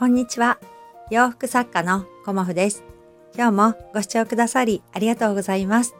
[0.00, 0.58] こんにちは。
[1.10, 2.84] 洋服作家のコモフです。
[3.34, 5.94] 今日もご視聴くださりありがとうございます。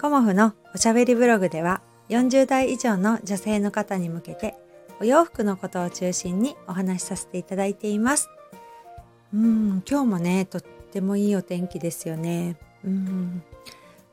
[0.00, 4.54] コモフのおしゃべりブログでは40代以上の女性の方に向けて
[5.02, 8.30] お洋服のことを中心にお話しさせていただいています。
[9.34, 12.56] うん、今日もね、とってもいいお天気ですよね。
[12.86, 13.42] うん、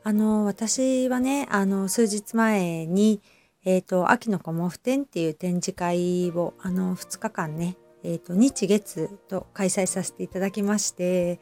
[0.03, 3.21] あの、私はね、あの、数日前に、
[3.63, 11.39] えっ、ー、と、秋のコモフ展っていう展示会を、あの、2日間ね、え、ー、と、日月と開催させていただきまして、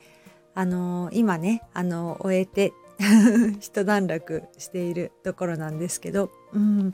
[0.53, 2.73] あの、今ね、あの、終えて
[3.59, 6.93] 一段落しているところなんですけど、うん、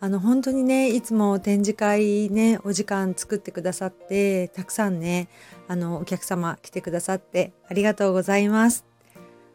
[0.00, 5.28] あの本当にねいつも展示会ねお時間作ってくださってたくさんね
[5.68, 8.93] あのお客様来てくださってありがとうございます。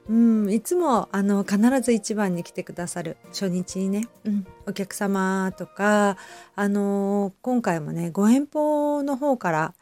[0.10, 6.18] うん、いつもあの必ず一番に来てくださる初日にね、うん、お客様とか
[6.56, 9.74] あの今回もねご遠方の方から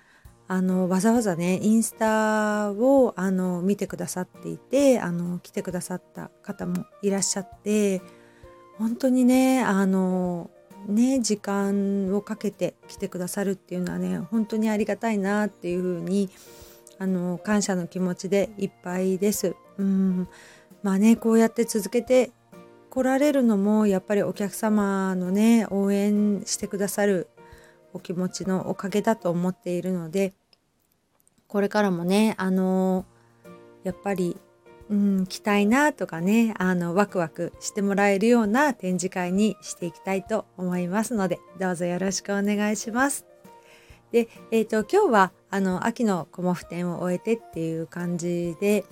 [0.50, 8.02] あのわざわざねインスタをあの見てくださっていてあの来てくださった方もいらっしゃって
[8.78, 10.50] 本当にねあの
[10.88, 16.30] ね時間をかけて来てくださるっていうのはね本当にありがたいなっていうふうに
[17.00, 19.56] あの感謝の気持ちでいっぱいです。
[19.78, 20.28] うん
[20.84, 22.32] まあねこうやって続けて
[22.90, 27.28] 来られるのもやっぱりお客様のね応援してくださる
[27.94, 30.34] お気持ちのおかげだと思っているので
[31.48, 33.06] これからもねあの
[33.84, 34.38] やっぱり、
[34.90, 43.26] うん、来たいなとかねあのワクワクしてもらえるような展示会にしていきたいと思いますのでどうぞよろしくお願いします。
[44.12, 48.86] で、えーと、今日はあの秋のコモフ展を終えてっていう感じで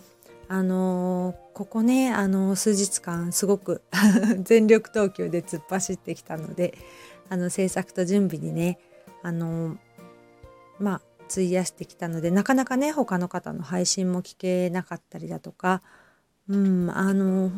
[0.48, 3.82] あの、ここねあの数日間すごく
[4.44, 6.78] 全力投球で突っ走ってきたので
[7.30, 8.78] あの制作と準備にね
[9.24, 9.78] あの、
[10.80, 11.02] まあ
[11.32, 15.82] 費やしてきたのでなかなかね他の方の配信も聞けなかったりだとか
[16.48, 17.50] うんあの、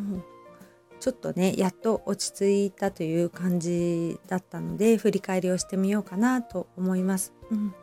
[1.00, 7.32] ちょっとねやっと落ち着いたという感じだったので振り返りをしてみようかなと思います。
[7.50, 7.74] うん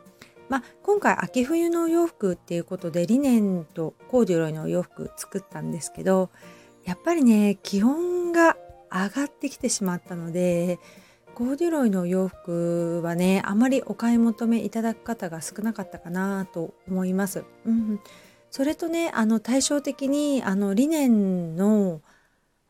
[0.48, 6.30] まあ、今回秋冬のお洋服っていうことでリネンとコーデュロイのお洋服作ったんですけど
[6.84, 8.56] やっぱりね気温が
[8.92, 10.78] 上がってきてしまったので
[11.34, 17.44] コーデュロイのお洋服はねあまりお買い求めいただく方が少なかったかなと思います。
[17.66, 18.00] うん、
[18.50, 22.00] それとねあの対照的にあのリネンの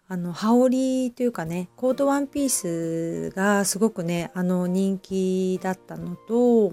[0.09, 6.72] あの羽織というかねコートワンピースがすごくねあの人気だったのと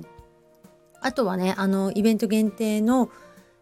[1.03, 3.09] あとはねあのイベント限定の、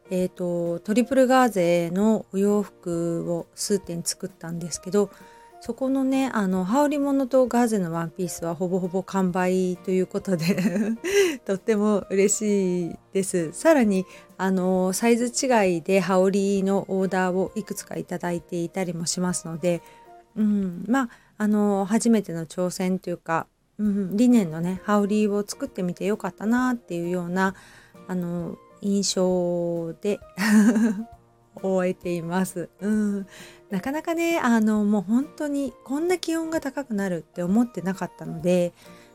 [0.10, 5.10] えーと、トリプルガーゼのお洋服を数点作ったんですけど
[5.60, 10.56] そこのねあの羽織物とガーゼのワンピースはほぼほぼ完売ということで
[11.46, 13.52] とっても嬉しいです。
[13.54, 14.08] さらに
[14.38, 19.84] あのサイズ違いで羽織のオーダーをいくつかいただいていたりもしますので、
[20.36, 23.46] うん、まああの初めての挑戦というか
[23.80, 27.56] うん、リネンのね羽織を作ってみてよかったなっていうような
[28.08, 30.20] あの印象で
[31.62, 33.28] 終えています、うん、
[33.70, 38.74] なかなかねあのもう本当にこんな気温が高くなるって思ってなかったので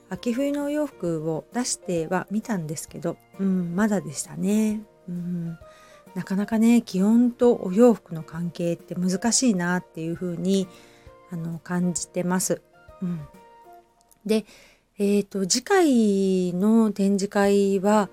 [0.09, 5.59] 秋冬のお洋服を出してはみたんですけど、うん、まだでしたね、うん、
[6.15, 10.69] なかなかね気温とお洋服の関係って難しいなっていう風に
[11.33, 12.63] あに感じてます、
[13.03, 13.21] うん、
[14.27, 14.45] で、
[14.99, 18.11] えーと、次回の展示会は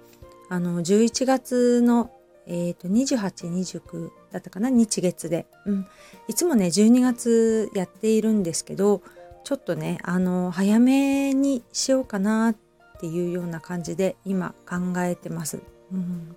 [0.50, 2.12] あの11月の、
[2.46, 4.70] えーと、2829だったかな？
[4.70, 5.88] 日月で、うん、
[6.28, 9.02] いつもね12月やっているんですけど
[9.44, 12.56] ちょっとねあの早めにしようかなっ
[13.00, 15.62] ていうような感じで今考えてます。
[15.92, 16.36] うん、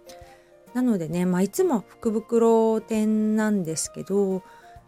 [0.74, 4.42] なのでね、まあ、いつも福袋展なんですけど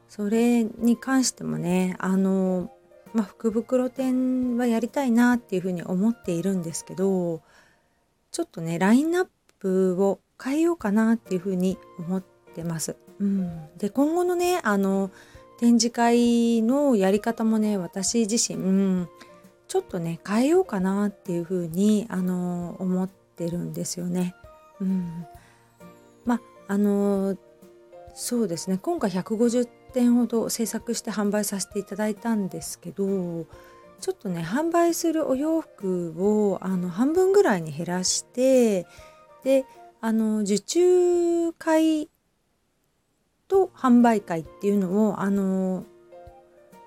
[0.08, 2.70] それに関してもねあの
[3.14, 7.40] まあ、福袋店はやりたいなっていうふうに思っているんですけど
[8.30, 9.26] ちょっとねラインナッ
[9.58, 12.22] プを変えようかなっていうふうに思っ
[12.54, 12.96] てます。
[13.20, 15.10] うん、で今後のねあの
[15.58, 19.08] 展示会のやり方もね私自身、うん、
[19.66, 24.36] ちょっとね変えようかなっていうふうにあの思ってるんですよね。
[24.80, 25.26] うん、
[26.24, 27.36] まああの
[28.14, 29.68] そうですね今回150
[29.98, 33.46] 点ほど制作して販売させていただいたんですけど
[34.00, 38.86] ちょっとね販売するお洋服をあの半分ぐらいに減らして
[39.42, 39.64] で
[40.00, 42.08] あの受注会
[43.48, 45.84] と販売会っていうのをあの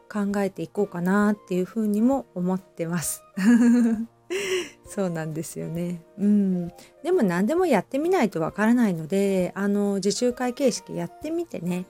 [0.10, 3.24] 考えていこうかなっていうふうにも思ってます。
[4.88, 6.02] そうなんですよね。
[6.18, 6.68] うん。
[7.02, 11.86] でも何でもやってみないとわからないので、あの受注会形式やってみてね、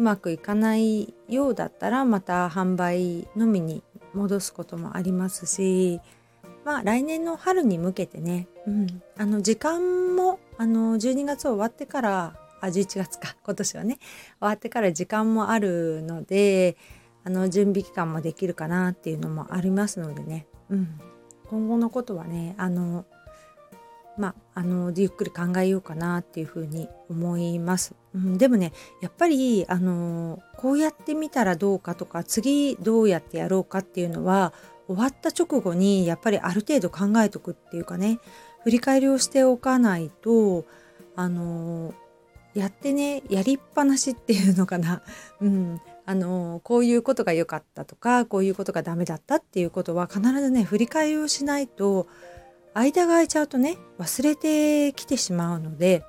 [0.00, 3.82] うまくいかないようだったらまた販売のみに
[4.14, 6.00] 戻すこともありますし、
[6.64, 16.78] まあ来年の春に向けてね、うん、あの時間もあの12月終わってからあ11月か 今年はね終わってから時間もあるので
[17.24, 20.98] あの準備期間もできるかなっていうのもありますのでね、うん、
[21.50, 23.04] 今後のことはねあの
[24.20, 34.52] まあ、あのゆっくり考えようかなっていうふうに思います、うん、でもねやっぱりあのこうやってみたらどうかとか次どうやってやろうかっていうのは
[34.86, 38.18] 終わった直後にやっぱりある程度考えとくっていうかね
[38.64, 40.66] 振り返りをしておかないと
[41.16, 41.94] あの
[42.54, 45.02] やってねやりっぱなしっていうのかな、
[45.40, 52.08] うん、あのこういうことが良かったとかこういうことがダメだったっていうことは必ずね振り返りをしないと
[52.74, 56.04] 間が空いちゃうとね忘れてきてしまうので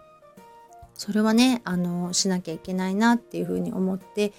[0.94, 4.34] それはねあのしなきゃいけないなっていうふうに思って、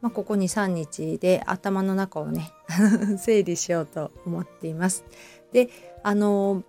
[0.00, 2.52] まあ、ここ23日で頭の中をね
[3.18, 5.04] 整理しようと思っています。
[5.52, 5.68] で
[6.02, 6.62] あの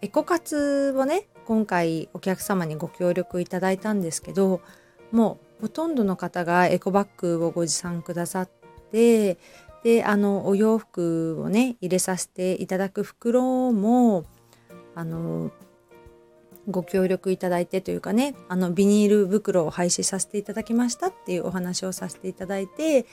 [0.00, 4.60] エコ活をね今回お客様にご協力いただいたんですけど
[5.12, 8.50] もうほとんどの方がエコバッグをご持参くださっ
[8.92, 9.38] て
[9.84, 14.24] であのお洋服をね入れさせていただく袋も
[14.96, 15.52] あの
[16.68, 23.06] ご協力いただいてというかねあのビニール袋を廃止させていただきましたっていうお話をさせていただいて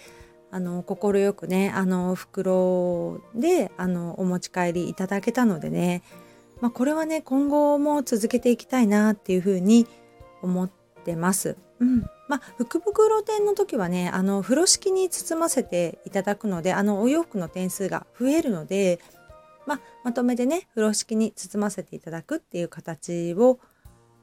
[0.49, 6.01] あの快くねあの袋であのお持ち帰りいただけたのでね
[6.63, 9.85] まあ、これはね今後も続けていきたいなっていうふうに
[10.41, 10.69] 思っ
[11.03, 11.57] てます。
[11.81, 19.01] うんまあ、福袋店の時はねあの風呂敷に包ませていただくのであのお洋服の点数が増えるので、
[19.65, 23.59] まあ、まとめてね風呂敷に包ませていただくっていう形を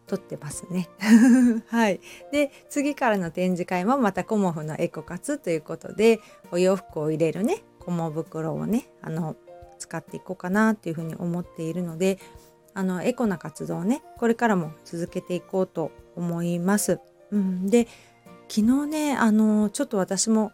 [0.07, 0.89] とってますね。
[1.69, 2.01] はい。
[2.33, 6.19] で、次からの展示会もまたコモフのエコ活ということで、
[6.51, 9.37] お洋服を入れるね、コモ袋をね、あの、
[9.81, 12.19] 使っていこうかなっていうふうに思っているので
[12.75, 17.01] あのエコな活動をねこれからも続けていこうと思います。
[17.33, 17.89] うん、で
[18.49, 20.53] 昨日ねあのちょっと私も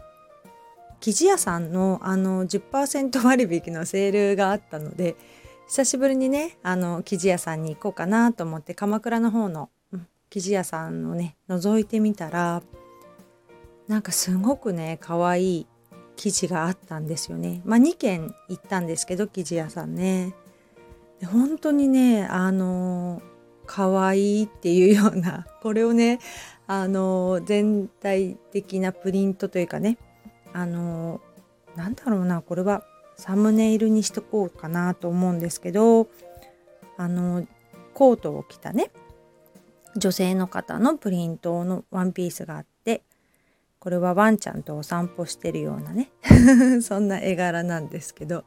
[1.00, 5.16] 生地屋さんのあの10%割引のセールがあったので
[5.68, 9.68] 久しぶりにねあの生地屋さんに行こうかなと思って鎌倉の方の、
[10.30, 12.62] 生地屋さんをね覗いてみたら
[13.88, 15.66] なんかすごくね可愛い
[16.16, 17.60] 生地があったんですよね。
[17.64, 20.34] まあ、2軒行ったんですけど生地屋さんね。
[21.20, 23.22] で本当にねあの
[23.66, 26.20] 可愛いっていうようなこれをね
[26.66, 29.98] あの全体的なプリントというかね
[30.56, 31.20] あの
[31.76, 32.82] なんだろうなこれは
[33.16, 36.08] サムネイルにしとこうかなと思うんですけど
[36.96, 37.46] あの
[37.92, 38.90] コートを着たね
[39.96, 43.02] 女性の方のプリントのワンピースがあって
[43.78, 46.10] これはワンちゃんとお散歩してるようなね
[46.80, 48.44] そんな絵柄なんですけど、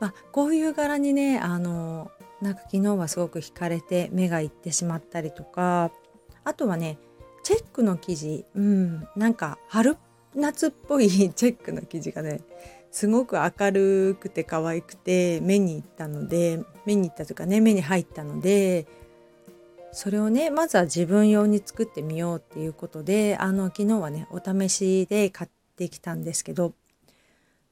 [0.00, 2.10] まあ、こういう柄にねあの
[2.42, 5.92] なんか昨日はすごく惹かれて目がいってしまったりとか
[6.42, 6.98] あとはね
[7.44, 9.96] チェックの生地うんなんか春
[10.34, 12.40] 夏っぽいチェックの生地がね
[12.90, 18.86] すごく明るくて可愛くて目に行ったので目に行ったとかね目に入ったので
[19.92, 26.72] それをねまずは自分用に作ってみようっていうことであの昨日はねお試しで買ってきたんですけど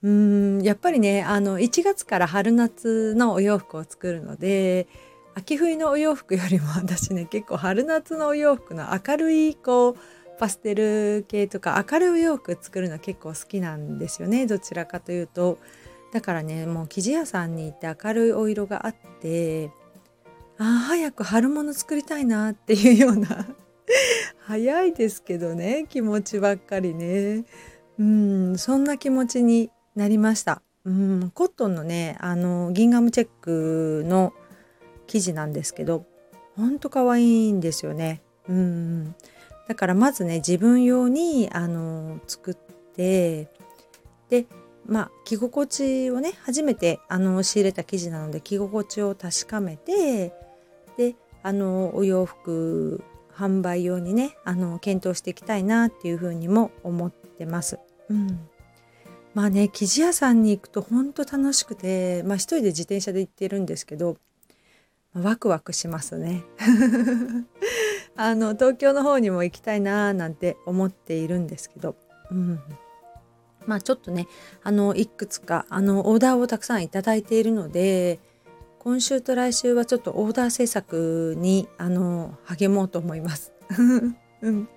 [0.02, 4.86] うーんやっぱりねあの1月から春夏のお洋服を作るので
[5.34, 9.96] 秋冬のお洋服よりも私ね結構春夏のお洋服の明るいこう
[10.38, 14.46] パステル系とか明るい洋服作るの結構好きなんですよね。
[14.46, 15.58] どちらかというと。
[16.12, 19.70] だからねもう生地屋さんに行って明るいお色があって
[20.58, 23.46] あ早く春物作りたいなっていうような。
[24.40, 27.44] 早いですけどね気持ちばっかりね。
[27.98, 30.62] うんそんな気持ちになりました。
[30.84, 34.32] うんコットンのねあのギンガムチェックの
[35.06, 36.06] 生地なんですけど
[36.56, 38.22] ほんと可愛いんですよね。
[38.48, 39.14] うん。
[39.68, 43.48] だからまずね自分用にあの作って
[44.28, 44.46] で
[44.86, 50.32] まあ着心地をね初めてあの仕入れた生地なので着心地を確かめて
[50.96, 53.02] であのお洋服
[53.34, 57.78] 販売用にねあの検討していきたいなっていうふうにも思ってます。
[58.08, 58.48] うん、
[59.34, 64.16] まあね生地屋さんに行くと本当楽しくてまあ一人で自転車で行ってるんですけど
[65.12, 66.44] ワクワクしますね。
[68.16, 71.96] あの東京の方にも行きたいなーなんて思っているんですけど、
[72.30, 72.60] うん、
[73.66, 74.26] まあちょっとね
[74.62, 78.18] あのいくつかあのオーダーをたくさんいただいているので
[78.78, 83.52] 今週と来週はちょっとオーダー制作にあの励もうと思います。
[84.42, 84.68] うん、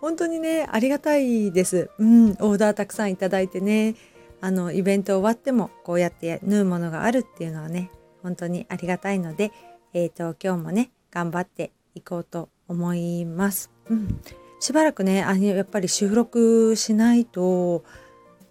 [0.00, 3.94] 本当にねありがたいです、うん、オーダーたくさんいただいてね
[4.40, 7.90] あのイベント終わってもこうやって縫うものがあるっていうのはね
[8.22, 9.52] 本当にありがたいので、
[9.94, 13.70] えーと、今日もね頑張っていこうと思います。
[13.90, 14.20] うん、
[14.60, 17.84] しばらくねあやっぱり収録しないと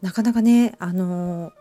[0.02, 1.52] なかなかねあの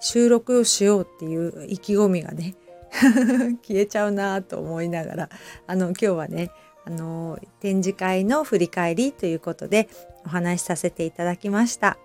[0.00, 2.54] 収録をしようっていう意気込みがね
[3.66, 5.28] 消えちゃうなと思いながら
[5.66, 6.50] あの今日はね
[6.84, 9.88] あの展示会の振り返りということで
[10.24, 11.98] お話しさせていただきました。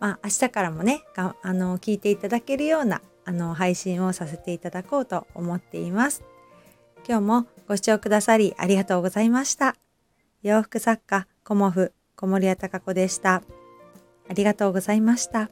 [0.00, 6.22] まあ、明日からもねあの聞いていただけるようなあの配信をさせていただこうと思っています。
[7.08, 9.76] 今日もご視聴くださりありがとうございました。
[10.42, 13.42] 洋服作家コモフ小森屋隆子でした。
[14.28, 15.50] ありがとうございました。